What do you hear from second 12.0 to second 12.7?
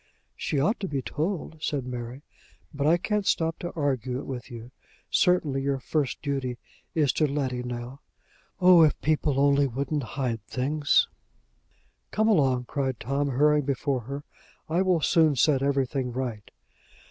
"Come along,"